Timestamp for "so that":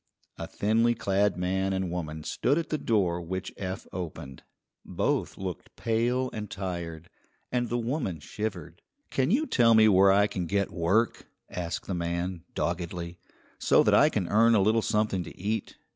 13.59-13.93